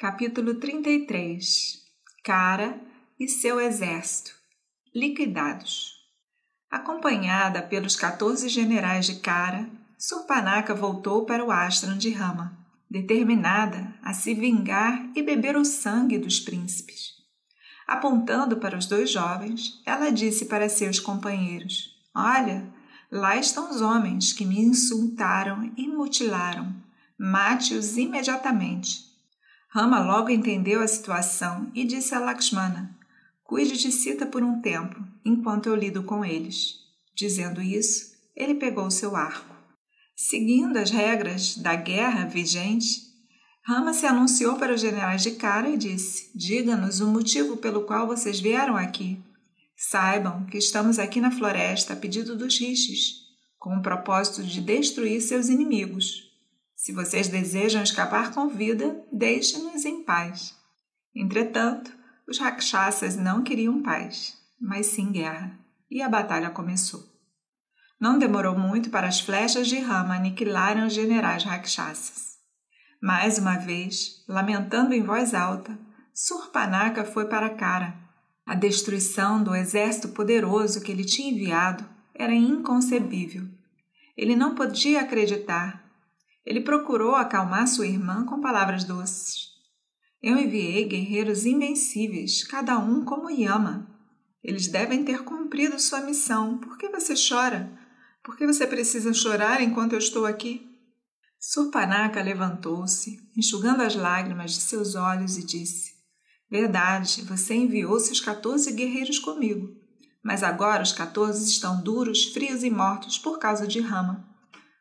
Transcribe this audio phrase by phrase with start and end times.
[0.00, 1.78] Capítulo 33
[2.24, 2.80] Cara
[3.18, 4.32] e seu exército
[4.94, 5.92] liquidados.
[6.70, 9.68] Acompanhada pelos 14 generais de Cara,
[9.98, 12.58] Surpanaka voltou para o ashram de Rama,
[12.90, 17.10] determinada a se vingar e beber o sangue dos príncipes.
[17.86, 22.72] Apontando para os dois jovens, ela disse para seus companheiros: Olha,
[23.12, 26.74] lá estão os homens que me insultaram e mutilaram.
[27.18, 29.09] Mate-os imediatamente.
[29.72, 32.98] Rama logo entendeu a situação e disse a Lakshmana:
[33.44, 36.74] Cuide de Sita por um tempo, enquanto eu lido com eles.
[37.14, 39.54] Dizendo isso, ele pegou seu arco.
[40.16, 43.10] Seguindo as regras da guerra vigente,
[43.62, 48.08] Rama se anunciou para os generais de Cara e disse: Diga-nos o motivo pelo qual
[48.08, 49.22] vocês vieram aqui.
[49.76, 53.20] Saibam que estamos aqui na floresta a pedido dos rishis,
[53.56, 56.29] com o propósito de destruir seus inimigos.
[56.80, 60.56] Se vocês desejam escapar com vida, deixe-nos em paz.
[61.14, 61.92] Entretanto,
[62.26, 65.58] os rakshasas não queriam paz, mas sim guerra,
[65.90, 67.04] e a batalha começou.
[68.00, 72.38] Não demorou muito para as flechas de Rama aniquilarem os generais rakshasas.
[73.02, 75.78] Mais uma vez, lamentando em voz alta,
[76.14, 77.94] Surpanaka foi para a cara.
[78.46, 83.46] A destruição do exército poderoso que ele tinha enviado era inconcebível.
[84.16, 85.79] Ele não podia acreditar
[86.44, 89.50] ele procurou acalmar sua irmã com palavras doces.
[90.22, 93.88] Eu enviei guerreiros invencíveis, cada um como Yama.
[94.42, 96.58] Eles devem ter cumprido sua missão.
[96.58, 97.70] Por que você chora?
[98.22, 100.66] Por que você precisa chorar enquanto eu estou aqui?
[101.38, 105.92] Surpanaka levantou-se, enxugando as lágrimas de seus olhos, e disse:
[106.50, 109.74] Verdade, você enviou seus 14 guerreiros comigo.
[110.22, 114.29] Mas agora os 14 estão duros, frios e mortos por causa de Rama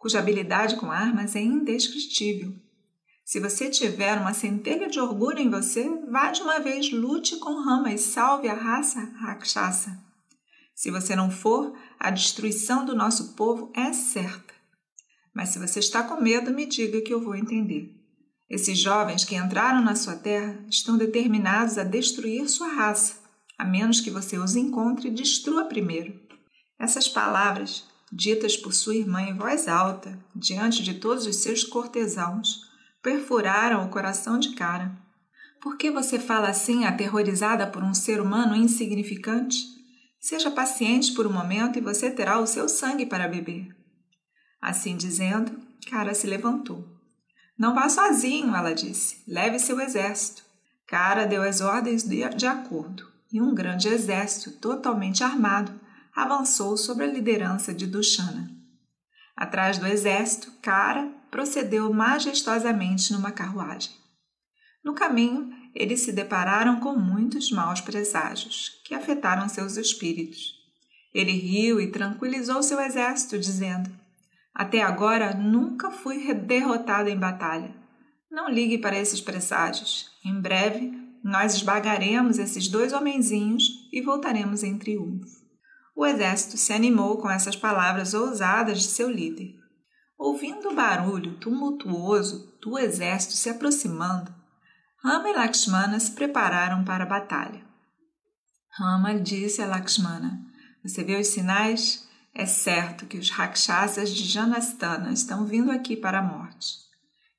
[0.00, 2.54] cuja habilidade com armas é indescritível.
[3.22, 7.62] Se você tiver uma centelha de orgulho em você, vá de uma vez, lute com
[7.62, 9.96] Rama e salve a raça Rakshasa.
[10.74, 14.54] Se você não for, a destruição do nosso povo é certa.
[15.34, 17.94] Mas se você está com medo, me diga que eu vou entender.
[18.48, 23.20] Esses jovens que entraram na sua terra estão determinados a destruir sua raça,
[23.58, 26.18] a menos que você os encontre e destrua primeiro.
[26.78, 32.68] Essas palavras ditas por sua irmã em voz alta, diante de todos os seus cortesãos,
[33.02, 34.92] perfuraram o coração de Cara.
[35.60, 39.58] Por que você fala assim, aterrorizada por um ser humano insignificante?
[40.18, 43.74] Seja paciente por um momento e você terá o seu sangue para beber.
[44.60, 46.86] Assim dizendo, Cara se levantou.
[47.58, 49.22] Não vá sozinho, ela disse.
[49.26, 50.42] Leve seu exército.
[50.86, 55.79] Cara deu as ordens de, de acordo, e um grande exército, totalmente armado,
[56.14, 58.50] avançou sob a liderança de Dushana.
[59.36, 63.92] Atrás do exército, Kara procedeu majestosamente numa carruagem.
[64.84, 70.54] No caminho, eles se depararam com muitos maus preságios que afetaram seus espíritos.
[71.14, 73.90] Ele riu e tranquilizou seu exército, dizendo:
[74.54, 77.74] Até agora nunca fui derrotado em batalha.
[78.30, 80.10] Não ligue para esses presságios.
[80.24, 80.92] Em breve,
[81.22, 85.39] nós esbagaremos esses dois homenzinhos e voltaremos em triunfo.
[86.00, 89.54] O exército se animou com essas palavras ousadas de seu líder.
[90.16, 94.34] Ouvindo o barulho tumultuoso do exército se aproximando,
[95.04, 97.62] Rama e Lakshmana se prepararam para a batalha.
[98.70, 100.40] Rama disse a Lakshmana:
[100.82, 102.08] Você vê os sinais?
[102.34, 106.78] É certo que os rakshasas de Janastana estão vindo aqui para a morte.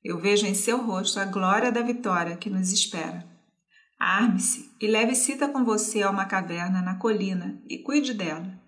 [0.04, 3.31] Eu vejo em seu rosto a glória da vitória que nos espera.
[4.04, 8.60] Arme-se e leve Sita com você a uma caverna na colina e cuide dela.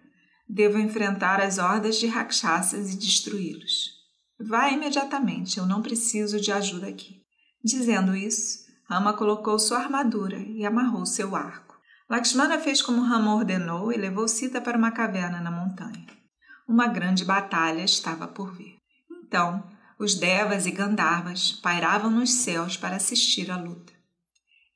[0.48, 3.90] Devo enfrentar as hordas de rakshasas e destruí-los.
[4.38, 7.20] Vá imediatamente, eu não preciso de ajuda aqui.
[7.64, 11.76] Dizendo isso, Rama colocou sua armadura e amarrou seu arco.
[12.08, 16.06] Lakshmana fez como Rama ordenou e levou Sita para uma caverna na montanha.
[16.68, 18.76] Uma grande batalha estava por vir.
[19.10, 19.68] Então,
[19.98, 23.93] os Devas e Gandharvas pairavam nos céus para assistir à luta.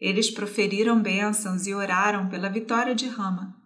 [0.01, 3.57] Eles proferiram bênçãos e oraram pela vitória de Rama.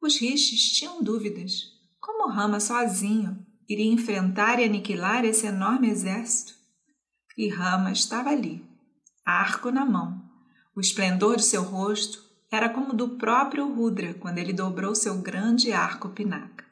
[0.00, 1.64] Os rishis tinham dúvidas.
[2.00, 6.54] Como Rama sozinho iria enfrentar e aniquilar esse enorme exército?
[7.36, 8.64] E Rama estava ali,
[9.24, 10.22] arco na mão.
[10.74, 15.72] O esplendor de seu rosto era como do próprio Rudra quando ele dobrou seu grande
[15.72, 16.64] arco pinaka.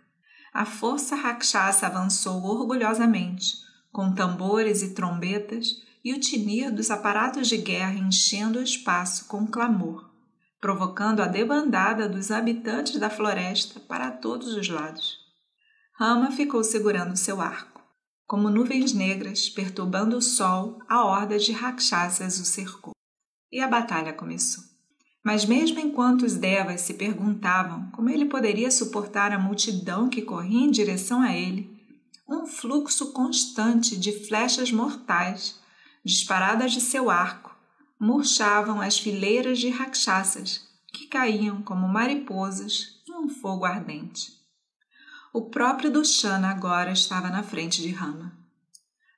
[0.52, 3.56] A força Rakshasa avançou orgulhosamente,
[3.92, 5.68] com tambores e trombetas,
[6.04, 10.08] e o tinir dos aparatos de guerra enchendo o espaço com clamor,
[10.60, 15.16] provocando a debandada dos habitantes da floresta para todos os lados.
[15.94, 17.82] Rama ficou segurando seu arco.
[18.26, 22.92] Como nuvens negras perturbando o sol, a horda de rakshasas o cercou.
[23.50, 24.62] E a batalha começou.
[25.24, 30.64] Mas mesmo enquanto os devas se perguntavam como ele poderia suportar a multidão que corria
[30.66, 31.76] em direção a ele,
[32.28, 35.58] um fluxo constante de flechas mortais,
[36.08, 37.54] disparadas de seu arco,
[38.00, 44.32] murchavam as fileiras de rakshasas que caíam como mariposas em um fogo ardente.
[45.34, 48.32] O próprio Dushana agora estava na frente de Rama.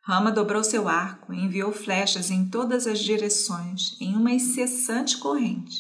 [0.03, 5.79] Rama dobrou seu arco e enviou flechas em todas as direções em uma incessante corrente.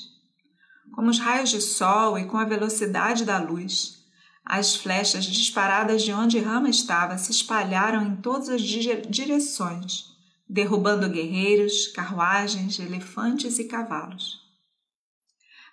[0.92, 4.04] Como os raios de sol e com a velocidade da luz,
[4.44, 10.09] as flechas disparadas de onde Rama estava se espalharam em todas as direções,
[10.50, 14.40] derrubando guerreiros, carruagens, elefantes e cavalos.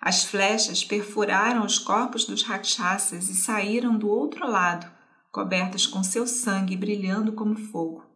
[0.00, 4.88] As flechas perfuraram os corpos dos rakshasas e saíram do outro lado,
[5.32, 8.06] cobertas com seu sangue brilhando como fogo.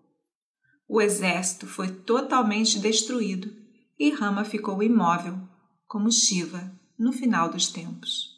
[0.89, 3.53] O exército foi totalmente destruído
[3.99, 5.37] e Rama ficou imóvel,
[5.89, 8.31] como Shiva no final dos tempos.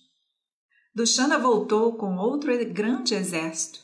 [0.95, 3.81] Dushana voltou com outro grande exército.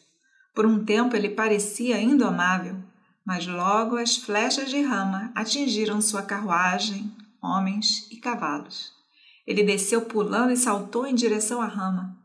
[0.54, 2.82] Por um tempo ele parecia indomável,
[3.30, 8.90] mas logo as flechas de Rama atingiram sua carruagem, homens e cavalos.
[9.46, 12.18] Ele desceu pulando e saltou em direção a Rama.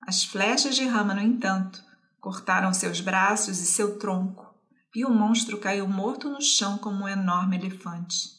[0.00, 1.84] As flechas de Rama, no entanto,
[2.18, 4.46] cortaram seus braços e seu tronco,
[4.94, 8.30] e o monstro caiu morto no chão como um enorme elefante.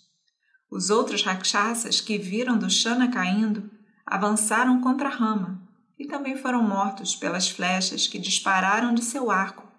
[0.71, 3.69] Os outros rakshasas que viram Dushana caindo
[4.03, 5.61] avançaram contra Rama
[5.99, 9.71] e também foram mortos pelas flechas que dispararam de seu arco,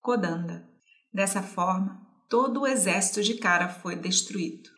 [0.00, 0.71] Kodanda.
[1.12, 4.70] Dessa forma, todo o exército de Kara foi destruído.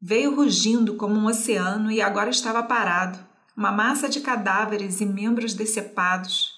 [0.00, 3.18] Veio rugindo como um oceano e agora estava parado,
[3.56, 6.52] uma massa de cadáveres e membros decepados,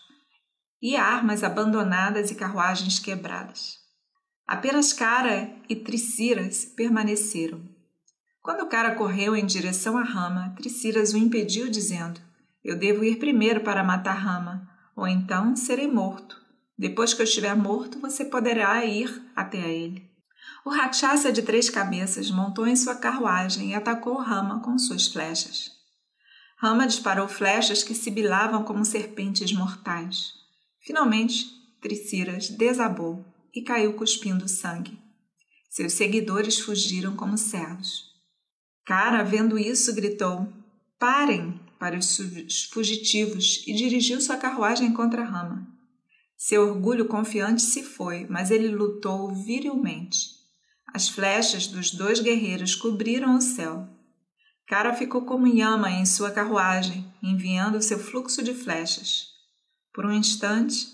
[0.82, 3.78] e armas abandonadas e carruagens quebradas.
[4.46, 7.60] Apenas Cara e Triciras permaneceram.
[8.42, 12.20] Quando Cara correu em direção a Rama, Triciras o impediu, dizendo:
[12.62, 16.45] Eu devo ir primeiro para matar Rama, ou então serei morto.
[16.78, 20.10] Depois que eu estiver morto, você poderá ir até ele.
[20.64, 25.70] O Rakshasa de três cabeças montou em sua carruagem e atacou Rama com suas flechas.
[26.58, 30.32] Rama disparou flechas que sibilavam como serpentes mortais.
[30.80, 31.46] Finalmente,
[31.80, 33.24] Triciras desabou
[33.54, 34.98] e caiu cuspindo sangue.
[35.70, 38.04] Seus seguidores fugiram como cegos.
[38.84, 40.48] Cara, vendo isso, gritou:
[40.98, 41.60] Parem!
[41.78, 45.66] para os fugitivos e dirigiu sua carruagem contra Rama.
[46.36, 50.36] Seu orgulho confiante se foi, mas ele lutou virilmente.
[50.92, 53.88] As flechas dos dois guerreiros cobriram o céu.
[54.66, 59.28] Cara ficou como Yama em sua carruagem, enviando seu fluxo de flechas.
[59.94, 60.86] Por um instante,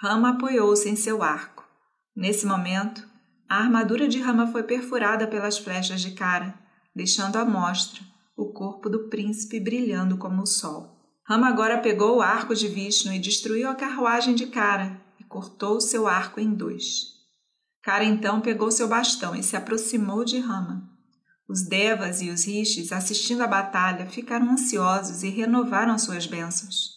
[0.00, 1.66] Rama apoiou-se em seu arco.
[2.14, 3.06] Nesse momento,
[3.48, 6.54] a armadura de Rama foi perfurada pelas flechas de Cara,
[6.94, 8.02] deixando à mostra
[8.36, 10.93] o corpo do príncipe brilhando como o sol.
[11.26, 15.80] Rama agora pegou o arco de Vishnu e destruiu a carruagem de Cara e cortou
[15.80, 17.14] seu arco em dois.
[17.82, 20.86] Cara então pegou seu bastão e se aproximou de Rama.
[21.48, 26.94] Os devas e os rishis, assistindo à batalha, ficaram ansiosos e renovaram suas bênçãos.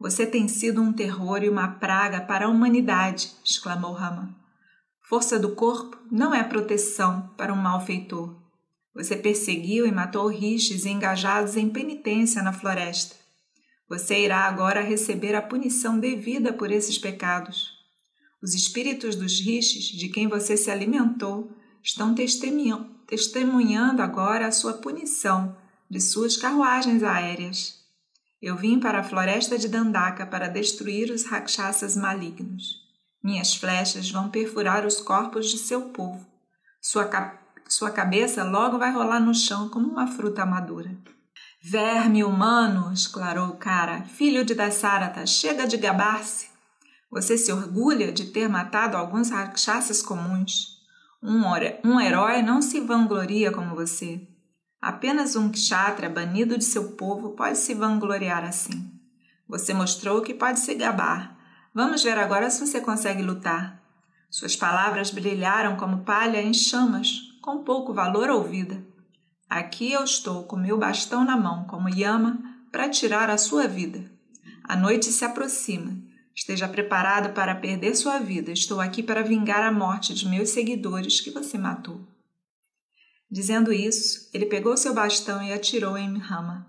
[0.00, 4.34] Você tem sido um terror e uma praga para a humanidade, exclamou Rama.
[5.08, 8.36] Força do corpo não é proteção para um malfeitor.
[8.94, 13.23] Você perseguiu e matou rishis engajados em penitência na floresta.
[13.88, 17.72] Você irá agora receber a punição devida por esses pecados.
[18.42, 21.50] Os espíritos dos rishis de quem você se alimentou
[21.82, 25.56] estão testemunhando agora a sua punição
[25.88, 27.84] de suas carruagens aéreas.
[28.40, 32.82] Eu vim para a floresta de Dandaka para destruir os rakshasas malignos.
[33.22, 36.26] Minhas flechas vão perfurar os corpos de seu povo.
[36.80, 37.08] Sua,
[37.66, 40.94] sua cabeça logo vai rolar no chão como uma fruta madura.
[41.66, 42.92] Verme humano!
[42.92, 44.02] exclarou o cara.
[44.02, 46.48] Filho de Dasarata, chega de gabar-se.
[47.10, 50.82] Você se orgulha de ter matado alguns rakshasas comuns.
[51.22, 51.42] Um,
[51.82, 54.28] um herói não se vangloria como você.
[54.78, 58.92] Apenas um kshatriya banido de seu povo pode se vangloriar assim.
[59.48, 61.34] Você mostrou que pode se gabar.
[61.72, 63.80] Vamos ver agora se você consegue lutar.
[64.28, 68.84] Suas palavras brilharam como palha em chamas, com pouco valor ou vida.
[69.48, 72.38] Aqui eu estou com meu bastão na mão, como Yama,
[72.72, 74.10] para tirar a sua vida.
[74.64, 78.50] A noite se aproxima Esteja preparado para perder sua vida.
[78.50, 82.04] Estou aqui para vingar a morte de meus seguidores que você matou.
[83.30, 86.66] Dizendo isso, ele pegou seu bastão e atirou em Rama.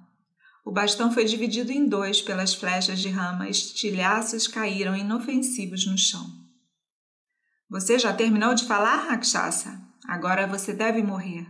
[0.63, 6.25] O bastão foi dividido em dois pelas flechas de Rama estilhaços caíram inofensivos no chão.
[7.70, 9.82] Você já terminou de falar, Rakshasa?
[10.08, 11.48] Agora você deve morrer.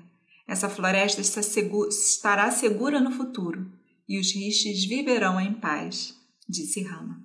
[0.48, 3.72] Essa floresta estará segura no futuro
[4.08, 6.16] e os rishis viverão em paz,
[6.48, 7.24] disse Rama.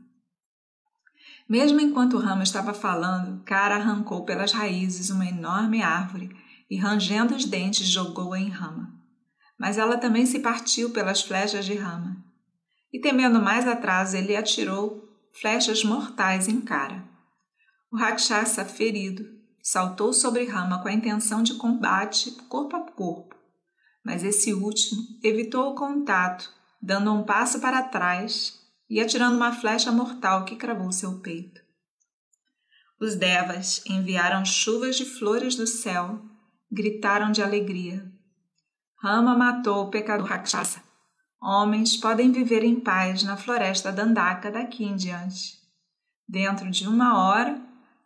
[1.48, 6.30] Mesmo enquanto Rama estava falando, Kara arrancou pelas raízes uma enorme árvore
[6.70, 8.94] e, rangendo os dentes, jogou-a em Rama.
[9.58, 12.24] Mas ela também se partiu pelas flechas de Rama.
[12.92, 17.04] E, temendo mais atraso, ele atirou flechas mortais em Kara.
[17.92, 23.34] O Rakshasa, ferido, saltou sobre Rama com a intenção de combate corpo a corpo,
[24.04, 26.50] mas esse último evitou o contato,
[26.80, 31.60] dando um passo para trás e atirando uma flecha mortal que cravou seu peito.
[33.00, 36.20] Os devas enviaram chuvas de flores do céu,
[36.70, 38.10] gritaram de alegria.
[38.96, 40.82] Rama matou o pecador Rakshasa.
[41.40, 45.58] Homens podem viver em paz na floresta Dandaka daqui em diante.
[46.28, 47.58] Dentro de uma hora,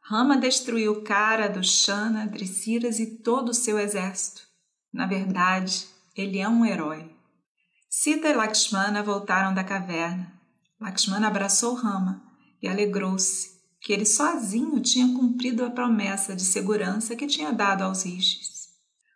[0.07, 4.43] Rama destruiu Kara, Dushana, Driciras e todo o seu exército.
[4.93, 7.11] Na verdade, ele é um herói.
[7.89, 10.31] Sita e Lakshmana voltaram da caverna.
[10.79, 12.23] Lakshmana abraçou Rama
[12.63, 18.05] e alegrou-se que ele sozinho tinha cumprido a promessa de segurança que tinha dado aos
[18.05, 18.69] rishis.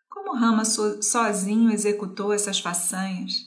[0.08, 3.44] Como Rama so sozinho executou essas façanhas?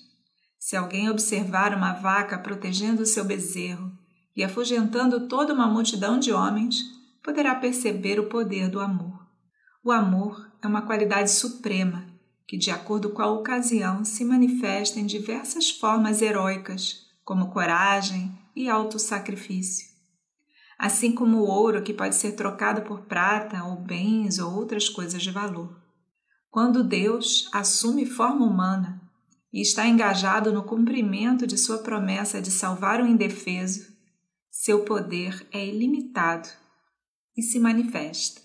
[0.59, 3.91] Se alguém observar uma vaca protegendo seu bezerro
[4.35, 9.25] e afugentando toda uma multidão de homens, poderá perceber o poder do amor.
[9.83, 12.05] O amor é uma qualidade suprema
[12.47, 18.69] que, de acordo com a ocasião, se manifesta em diversas formas heróicas, como coragem e
[18.69, 19.89] autossacrifício.
[20.77, 25.21] Assim como o ouro que pode ser trocado por prata ou bens ou outras coisas
[25.21, 25.79] de valor.
[26.49, 29.01] Quando Deus assume forma humana
[29.53, 33.91] e está engajado no cumprimento de sua promessa de salvar o indefeso,
[34.49, 36.49] seu poder é ilimitado
[37.35, 38.41] e se manifesta.